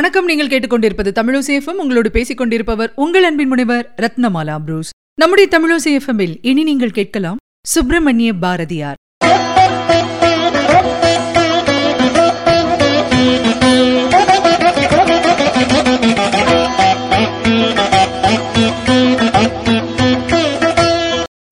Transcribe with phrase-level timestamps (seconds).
[0.00, 0.24] வணக்கம்.
[0.24, 6.90] நீங்கள் கேட்டுக்கொண்டிருப்பது தமிழசேஃபம் உங்களோடு பேசிக் கொண்டிருப்பவர் உங்கள் அன்பின் முனைவர் ரத்னமாலா புரூஸ் நம்முடைய தமிழசேஃபமில் இனி நீங்கள்
[6.90, 7.36] கேட்கலாம்
[7.68, 8.94] சுப்பிரமணிய பாரதியார்.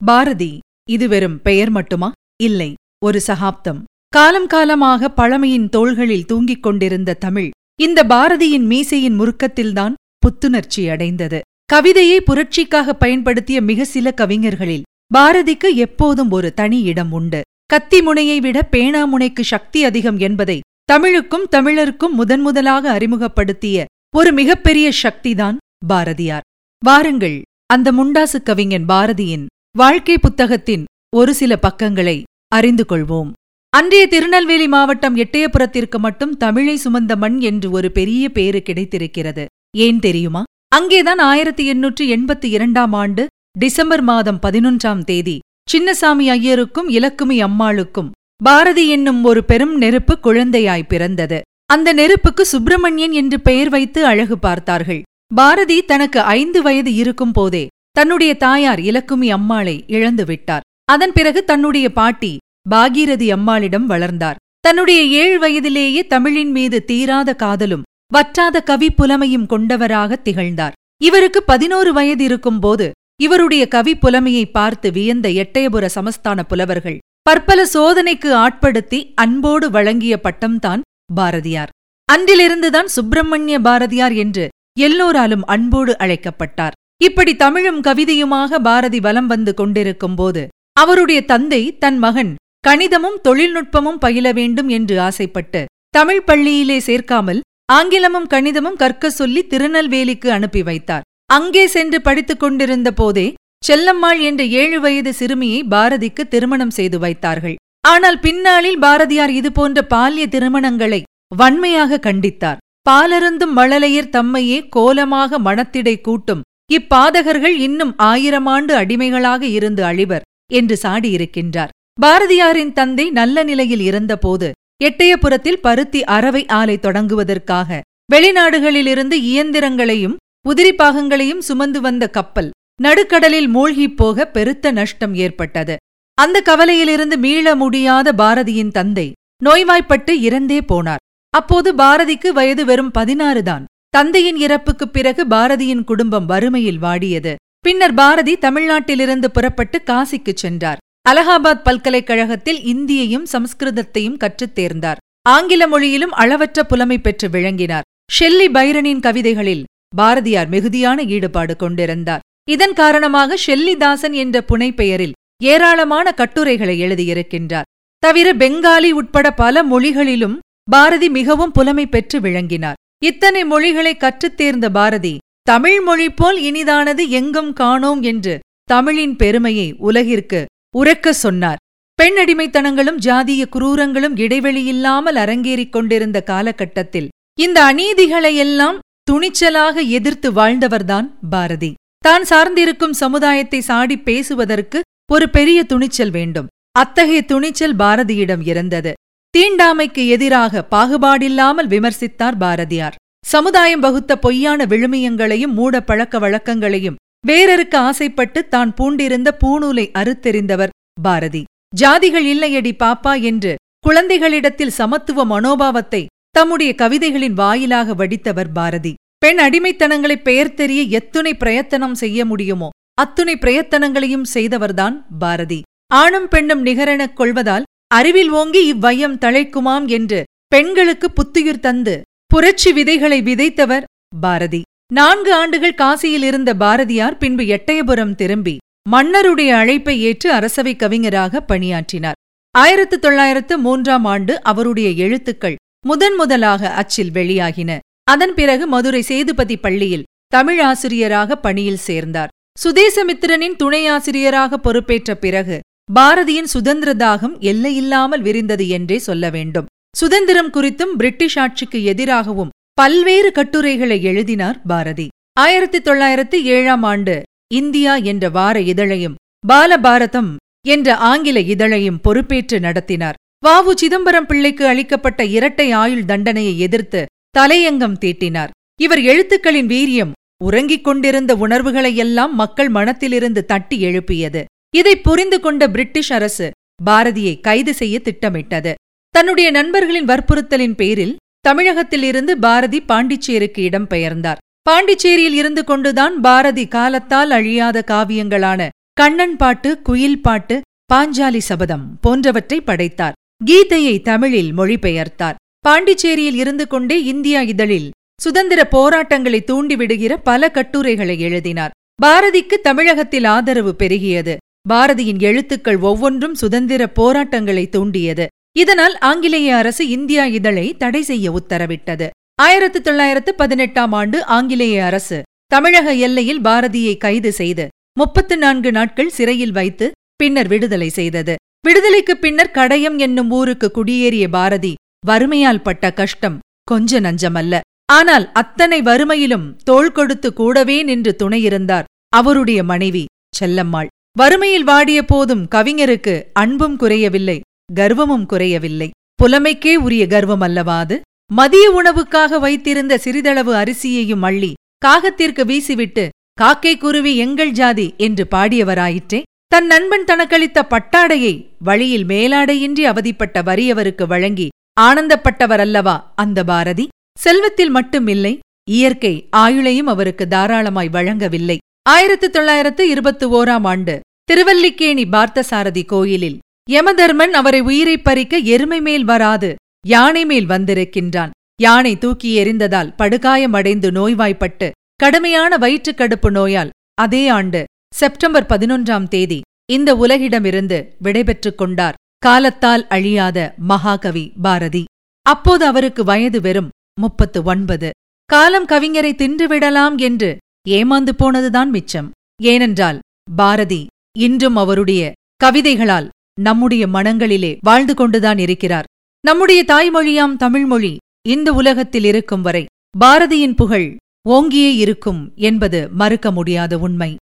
[0.05, 0.59] பாரதி
[0.91, 2.13] இது வெறும் பெயர் மட்டுமா?
[2.43, 3.85] இல்லை ஒரு சகாப்தம்.
[4.09, 11.41] காலம் காலமாக பழமையின் தோள்களில் தூங்கிக் கொண்டிருந்த தமிழ் இந்த பாரதியின் மீசையின் முறுக்கத்தில்தான் புத்துணர்ச்சி அடைந்தது.
[11.65, 17.41] கவிதையை புரட்சிக்காக பயன்படுத்திய மிக சில கவிஞர்களில் பாரதிக்கு எப்போதும் ஒரு தனி இடம் உண்டு.
[17.67, 23.85] கத்தி முனையை விட பேணாமுனைக்கு சக்தி அதிகம் என்பதை தமிழுக்கும் தமிழருக்கும் முதன்முதலாக அறிமுகப்படுத்திய
[24.17, 25.57] ஒரு மிகப்பெரிய சக்திதான்
[25.87, 26.47] பாரதியார்.
[26.85, 29.47] வாருங்கள் அந்த முண்டாசு கவிஞன் பாரதியின்
[29.79, 30.85] வாழ்க்கை புத்தகத்தின்
[31.17, 33.31] ஒரு சில பக்கங்களை அறிந்து கொள்வோம்.
[33.73, 39.45] அன்றைய திருநெல்வேலி மாவட்டம் எட்டயபுரத்திற்கு மட்டும் தமிழை சுமந்த மண் என்று ஒரு பெரிய பேரு கிடைத்திருக்கிறது.
[39.77, 40.43] ஏன் தெரியுமா?
[40.69, 43.27] அங்கேதான் ஆயிரத்தி எண்ணூற்று எண்பத்தி இரண்டாம் ஆண்டு
[43.59, 45.39] டிசம்பர் மாதம் பதினொன்றாம் தேதி
[45.73, 48.11] சின்னசாமி ஐயருக்கும் இலக்குமி அம்மாளுக்கும்
[48.45, 51.41] பாரதி என்னும் ஒரு பெரும் நெருப்பு குழந்தையாய் பிறந்தது.
[51.67, 55.03] அந்த நெருப்புக்கு சுப்பிரமணியன் என்று பெயர் வைத்து அழகு பார்த்தார்கள்.
[55.35, 61.87] பாரதி தனக்கு ஐந்து வயது இருக்கும் போதே தன்னுடைய தாயார் இலக்குமி அம்மாளை இழந்து விட்டார் அதன் பிறகு தன்னுடைய
[61.93, 62.39] பாட்டி
[62.73, 64.41] பாகீரதி அம்மாளிடம் வளர்ந்தார்.
[64.61, 70.77] தன்னுடைய ஏழு வயதிலேயே தமிழின் மீது தீராத காதலும் வற்றாத கவி புலமையும் கொண்டவராக திகழ்ந்தார்.
[71.03, 72.87] இவருக்கு பதினோரு வயது இருக்கும்போது
[73.23, 80.83] இவருடைய கவி புலமையை பார்த்து வியந்த எட்டயபுர சமஸ்தான புலவர்கள் பற்பல சோதனைக்கு ஆட்படுத்தி அன்போடு வழங்கிய பட்டம்தான்
[81.15, 81.73] பாரதியார்.
[82.09, 84.45] அன்றிலிருந்துதான் சுப்பிரமணிய பாரதியார் என்று
[84.81, 86.77] எல்லோராலும் அன்போடு அழைக்கப்பட்டார்.
[87.05, 90.43] இப்படி தமிழும் கவிதையுமாக பாரதி வலம் வந்து கொண்டிருக்கும் போது
[90.81, 92.33] அவருடைய தந்தை தன் மகன்
[92.65, 95.61] கணிதமும் தொழில்நுட்பமும் பயில வேண்டும் என்று ஆசைப்பட்டு
[95.97, 97.41] தமிழ் பள்ளியிலே சேர்க்காமல்
[97.73, 101.07] ஆங்கிலமும் கணிதமும் கற்க சொல்லி திருநெல்வேலிக்கு அனுப்பி வைத்தார்.
[101.37, 103.27] அங்கே சென்று படித்துக் கொண்டிருந்த போதே
[103.67, 107.57] செல்லம்மாள் என்ற ஏழு வயது சிறுமியை பாரதிக்கு திருமணம் செய்து வைத்தார்கள்.
[107.85, 111.01] ஆனால் பின்னாளில் பாரதியார் இதுபோன்ற பால்ய திருமணங்களை
[111.37, 112.61] வன்மையாக கண்டித்தார்.
[112.91, 121.73] பாலருந்தும் மழலையர் தம்மையே கோலமாக மனத்திடை கூட்டும் இப்பாதகர்கள் இன்னும் ஆயிரம் ஆண்டு அடிமைகளாக இருந்து அழிவர் என்று சாடியிருக்கின்றார்.
[122.03, 124.53] பாரதியாரின் தந்தை நல்ல நிலையில் இருந்தபோது
[124.85, 127.81] எட்டயபுரத்தில் பருத்தி அறவை ஆலை தொடங்குவதற்காக
[128.13, 130.17] வெளிநாடுகளிலிருந்து இயந்திரங்களையும்
[130.49, 132.51] உதிரி பாகங்களையும் சுமந்து வந்த கப்பல்
[132.83, 135.77] நடுக்கடலில் மூழ்கிப் போக பெருத்த நஷ்டம் ஏற்பட்டது.
[136.15, 139.13] அந்த கவலையிலிருந்து மீள முடியாத பாரதியின் தந்தை
[139.45, 141.03] நோய்வாய்ப்பட்டு இறந்தே போனார்.
[141.31, 143.65] அப்போது பாரதிக்கு வயது வெறும் பதினாறு தான்.
[143.89, 147.35] தந்தையின் இறப்புக்குப் பிறகு பாரதியின் குடும்பம் வறுமையில் வாடியது.
[147.61, 150.79] பின்னர் பாரதி தமிழ்நாட்டிலிருந்து புறப்பட்டு காசிக்குச் சென்றார்.
[151.09, 154.97] அலகாபாத் பல்கலைக்கழகத்தில் இந்தியையும் சமஸ்கிருதத்தையும் கற்றுத் தேர்ந்தார்.
[155.29, 157.83] ஆங்கில மொழியிலும் அளவற்ற புலமை பெற்று விளங்கினார்.
[158.13, 159.65] ஷெல்லி பைரனின் கவிதைகளில்
[159.97, 162.21] பாரதியார் மிகுதியான ஈடுபாடு கொண்டிருந்தார்.
[162.51, 165.13] இதன் காரணமாக ஷெல்லிதாசன் என்ற புனைப்பெயரில்
[165.45, 167.69] ஏராளமான கட்டுரைகளை எழுதியிருக்கின்றார்.
[167.99, 170.39] தவிர பெங்காலி உட்பட பல மொழிகளிலும்
[170.71, 172.79] பாரதி மிகவும் புலமை பெற்று விளங்கினார்.
[173.05, 180.41] இத்தனை மொழிகளை கற்றுத் தேர்ந்த பாரதி தமிழ் மொழி போல் இனிதானது எங்கும் காணோம் என்று தமிழின் பெருமையை உலகிற்கு
[180.75, 181.61] உறக்க சொன்னார்.
[181.95, 187.09] பெண் அடிமைத்தனங்களும் ஜாதிய குரூரங்களும் இடைவெளியில்லாமல் அரங்கேறிக் கொண்டிருந்த காலகட்டத்தில்
[187.39, 188.79] இந்த அநீதிகளையெல்லாம்
[189.11, 191.75] துணிச்சலாக எதிர்த்து வாழ்ந்தவர்தான் பாரதி.
[191.99, 194.81] தான் சார்ந்திருக்கும் சமுதாயத்தை சாடி பேசுவதற்கு
[195.13, 196.47] ஒரு பெரிய துணிச்சல் வேண்டும்.
[196.79, 198.93] அத்தகைய துணிச்சல் பாரதியிடம் இருந்தது.
[199.35, 202.95] தீண்டாமைக்கு எதிராக பாகுபாடில்லாமல் விமர்சித்தார் பாரதியார்.
[203.25, 211.43] சமுதாயம் வகுத்த பொய்யான விழுமியங்களையும் மூட பழக்க வழக்கங்களையும் வேறறுக்க ஆசைப்பட்டு தான் பூண்டிருந்த பூணூலை அறுத்தெறிந்தவர் பாரதி.
[211.77, 213.55] ஜாதிகள் இல்லையடி பாப்பா என்று
[213.87, 218.95] குழந்தைகளிடத்தில் சமத்துவ மனோபாவத்தை தம்முடைய கவிதைகளின் வாயிலாக வடித்தவர் பாரதி.
[219.19, 222.69] பெண் அடிமைத்தனங்களை பெயர் தெரிய எத்துணை பிரயத்தனம் செய்ய முடியுமோ?
[222.95, 225.61] அத்துணை பிரயத்தனங்களையும் செய்தவர்தான் பாரதி.
[225.95, 231.95] ஆணும் பெண்ணும் நிகரெனக் கொள்வதால் அறிவில் ஓங்கி இவ்வையம் தழைக்குமாம் என்று பெண்களுக்கு புத்துயிர் தந்து
[232.27, 233.85] புரட்சி விதைகளை விதைத்தவர்
[234.21, 234.63] பாரதி.
[234.93, 238.57] நான்கு ஆண்டுகள் காசியில் இருந்த பாரதியார் பின்பு எட்டயபுரம் திரும்பி
[238.91, 242.19] மன்னருடைய அழைப்பை ஏற்று அரசவை கவிஞராக பணியாற்றினார்.
[242.55, 245.57] ஆயிரத்து தொள்ளாயிரத்து மூன்றாம் ஆண்டு அவருடைய எழுத்துக்கள்
[245.87, 247.79] முதன் முதலாக அச்சில் வெளியாகின.
[248.05, 252.33] அதன் பிறகு மதுரை சேதுபதி பள்ளியில் தமிழ் ஆசிரியராக பணியில் சேர்ந்தார்.
[252.65, 255.59] சுதேசமித்திரனின் துணை ஆசிரியராக பொறுப்பேற்ற பிறகு
[255.95, 259.69] பாரதியின் சுதந்திர தாகம் எல்லையில்லாமல் விரிந்தது என்றே சொல்ல வேண்டும்.
[259.97, 265.09] சுதந்திரம் குறித்தும் பிரிட்டிஷ் ஆட்சிக்கு எதிராகவும் பல்வேறு கட்டுரைகளை எழுதினார் பாரதி.
[265.33, 267.23] ஆயிரத்தி தொள்ளாயிரத்து ஏழாம் ஆண்டு
[267.55, 269.15] இந்தியா என்ற வார இதழையும்
[269.49, 270.37] பாலபாரதம்
[270.67, 273.15] என்ற ஆங்கில இதழையும் பொறுப்பேற்று நடத்தினார்.
[273.47, 277.07] வாவு சிதம்பரம் பிள்ளைக்கு அளிக்கப்பட்ட இரட்டை ஆயுள் தண்டனையை எதிர்த்து
[277.39, 278.51] தலையங்கம் தீட்டினார்.
[278.81, 280.13] இவர் எழுத்துக்களின் வீரியம்
[280.45, 284.45] உறங்கிக் கொண்டிருந்த உணர்வுகளையெல்லாம் மக்கள் மனத்திலிருந்து தட்டி எழுப்பியது.
[284.77, 286.51] இதை புரிந்து கொண்ட பிரிட்டிஷ் அரசு
[286.87, 288.75] பாரதியை கைது செய்ய திட்டமிட்டது.
[289.09, 291.17] தன்னுடைய நண்பர்களின் வற்புறுத்தலின் பேரில்
[291.49, 294.41] தமிழகத்திலிருந்து பாரதி பாண்டிச்சேரிக்கு இடம்பெயர்ந்தார்.
[294.63, 300.61] பாண்டிச்சேரியில் இருந்து கொண்டுதான் பாரதி காலத்தால் அழியாத காவியங்களான கண்ணன் பாட்டு குயில் பாட்டு
[300.93, 303.17] பாஞ்சாலி சபதம் போன்றவற்றை படைத்தார்.
[303.47, 305.39] கீதையை தமிழில் மொழிபெயர்த்தார்.
[305.61, 307.89] பாண்டிச்சேரியில் இருந்து கொண்டே இந்தியா இதழில்
[308.23, 311.71] சுதந்திர போராட்டங்களை தூண்டிவிடுகிற பல கட்டுரைகளை எழுதினார்.
[312.03, 314.37] பாரதிக்கு தமிழகத்தில் ஆதரவு பெருகியது.
[314.69, 318.27] பாரதியின் எழுத்துக்கள் ஒவ்வொன்றும் சுதந்திர போராட்டங்களை தூண்டியது.
[318.63, 322.07] இதனால் ஆங்கிலேய அரசு இந்தியா இதழை தடை செய்ய உத்தரவிட்டது.
[322.43, 325.19] ஆயிரத்து தொள்ளாயிரத்து பதினெட்டாம் ஆண்டு ஆங்கிலேய அரசு
[325.55, 327.65] தமிழக எல்லையில் பாரதியை கைது செய்து
[328.01, 329.87] முப்பத்து நான்கு நாட்கள் சிறையில் வைத்து
[330.21, 331.35] பின்னர் விடுதலை செய்தது.
[331.67, 334.73] விடுதலைக்கு பின்னர் கடையம் என்னும் ஊருக்கு குடியேறிய பாரதி
[335.07, 336.37] வறுமையால் பட்ட கஷ்டம்
[336.71, 337.61] கொஞ்ச நஞ்சமல்ல.
[337.93, 343.05] ஆனால் அத்தனை வறுமையிலும் தோள் கொடுத்து கூடவே நின்று துணையிருந்தார் அவருடைய மனைவி
[343.39, 343.91] செல்லம்மாள்.
[344.19, 347.39] வறுமையில் வாடிய போதும் கவிஞருக்கு அன்பும் குறையவில்லை.
[347.77, 348.91] கர்வமும் குறையவில்லை.
[349.23, 351.01] புலமைக்கே உரிய கர்வம் அல்லவா அது
[351.33, 354.53] மதிய உணவுக்காக வைத்திருந்த சிறிதளவு அரிசியையும் அள்ளி
[354.87, 359.23] காகத்திற்கு வீசிவிட்டு காக்கை குருவி எங்கள் ஜாதி என்று பாடியவராயிற்றே.
[359.47, 364.49] தன் நண்பன் தனக்களித்த பட்டாடையை வழியில் மேலாடையின்றி அவதிப்பட்ட வறியவருக்கு வழங்கி
[364.81, 366.89] ஆனந்தப்பட்டவர் அல்லவா அந்த பாரதி?
[367.19, 368.39] செல்வத்தில் மட்டுமில்லை
[368.71, 371.59] இயற்கை ஆயுளையும் அவருக்கு தாராளமாய் வழங்கவில்லை.
[371.83, 376.39] ஆயிரத்து தொள்ளாயிரத்து இருபத்து ஓராம் ஆண்டு திருவல்லிக்கேணி பார்த்தசாரதி கோயிலில்
[376.69, 379.55] யமதர்மன் அவரை உயிரைப் பறிக்க எருமை மேல் வராது
[379.87, 381.31] யானை மேல் வந்திருக்கின்றான்.
[381.61, 390.93] யானை தூக்கி எறிந்ததால் படுகாயமடைந்து நோய்வாய்ப்பட்டு கடுமையான வயிற்றுக்கடுப்பு நோயால் அதே ஆண்டு செப்டம்பர் பதினொன்றாம் தேதி இந்த உலகிடமிருந்து
[390.99, 394.85] விடைபெற்றுக் கொண்டார் காலத்தால் அழியாத மகாகவி பாரதி.
[395.23, 396.69] அப்போது அவருக்கு வயது வெறும்
[397.01, 397.91] முப்பத்து ஒன்பது
[398.25, 400.37] காலம் கவிஞரை தின்றுவிடலாம் என்று
[400.69, 402.11] ஏமாந்து போனதுதான் மிச்சம்.
[402.43, 402.99] ஏனென்றால்
[403.37, 403.87] பாரதி
[404.19, 405.13] இன்றும் அவருடைய
[405.45, 406.09] கவிதைகளால்
[406.39, 408.85] நம்முடைய மனங்களிலே வாழ்ந்து கொண்டுதான் இருக்கிறார்.
[409.21, 410.97] நம்முடைய தாய்மொழியாம் தமிழ்மொழி
[411.29, 412.67] இந்த உலகத்தில் இருக்கும் வரை
[413.01, 413.97] பாரதியின் புகழ்
[414.29, 417.17] ஓங்கியே இருக்கும் என்பது மறுக்க முடியாத உண்மை.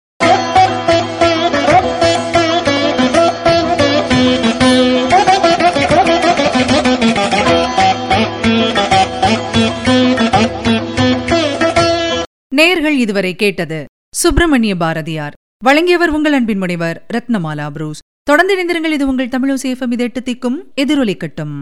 [12.56, 13.86] நேர்கள் இதுவரை கேட்டது
[14.16, 15.34] சுப்பிரமணிய பாரதியார்.
[15.64, 18.00] வழங்கியவர் உங்கள் அன்பின் முனைவர் ரத்னமாலா புரூஸ்.
[18.30, 18.96] தொடர்ந்து இணைந்திருங்கள்.
[18.98, 21.58] இது உங்கள் தமிழோசேஃபம் இது எட்டு திக்கும் எதிரொலிக்கட்டும்